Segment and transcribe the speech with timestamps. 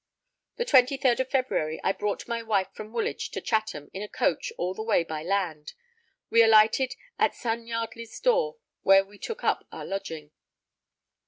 [0.55, 4.51] The 23rd of February I brought my wife from Woolwich to Chatham in a coach
[4.57, 5.73] all the way by land;
[6.31, 10.31] we alighted at son Yardley's door where we took up our lodging.